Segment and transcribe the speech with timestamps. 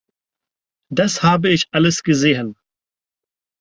[0.89, 2.57] Das habe ich alles gesehen!